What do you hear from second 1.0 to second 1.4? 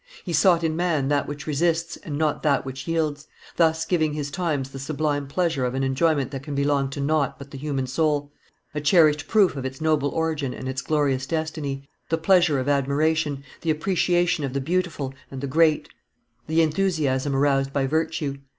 that